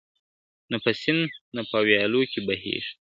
[0.71, 2.91] نه په سیند نه په ویالو کي به بهیږي `